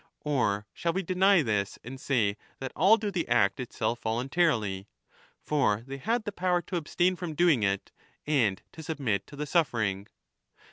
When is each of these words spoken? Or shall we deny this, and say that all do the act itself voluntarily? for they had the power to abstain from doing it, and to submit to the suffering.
Or 0.21 0.65
shall 0.73 0.93
we 0.93 1.03
deny 1.03 1.43
this, 1.43 1.77
and 1.83 2.01
say 2.01 2.35
that 2.57 2.71
all 2.75 2.97
do 2.97 3.11
the 3.11 3.27
act 3.27 3.59
itself 3.59 3.99
voluntarily? 4.01 4.87
for 5.43 5.83
they 5.85 5.97
had 5.97 6.23
the 6.25 6.31
power 6.31 6.59
to 6.63 6.75
abstain 6.75 7.15
from 7.15 7.35
doing 7.35 7.61
it, 7.61 7.91
and 8.25 8.63
to 8.71 8.81
submit 8.81 9.27
to 9.27 9.35
the 9.35 9.45
suffering. 9.45 10.07